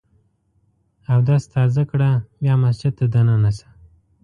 اودس 1.11 1.43
تازه 1.55 1.83
کړه، 1.91 2.09
بیا 2.41 2.53
مسجد 2.63 2.91
ته 2.99 3.05
دننه 3.13 3.51
سه! 3.57 3.67